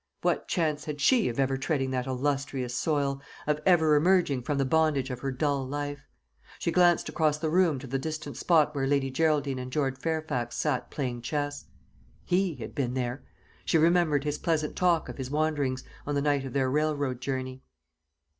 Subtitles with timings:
[0.23, 4.65] What chance had she of ever treading that illustrious soil, of ever emerging from the
[4.65, 6.07] bondage of her dull life?
[6.57, 10.55] She glanced across the room to the distant spot where Lady Geraldine and George Fairfax
[10.57, 11.65] sat playing chess.
[12.25, 13.23] He had been there.
[13.63, 17.61] She remembered his pleasant talk of his wanderings, on the night of their railroad journey.